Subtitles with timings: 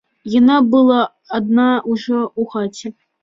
[0.39, 1.01] Яна была
[1.39, 2.87] адна ўжо ў хаце.